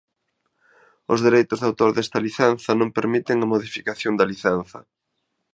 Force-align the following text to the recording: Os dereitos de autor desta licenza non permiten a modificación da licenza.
Os 1.13 1.19
dereitos 1.25 1.59
de 1.59 1.67
autor 1.69 1.91
desta 1.93 2.23
licenza 2.27 2.71
non 2.79 2.93
permiten 2.97 3.37
a 3.39 3.49
modificación 3.53 4.13
da 4.15 4.29
licenza. 4.31 4.79